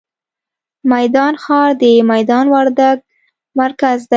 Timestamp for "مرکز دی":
3.59-4.09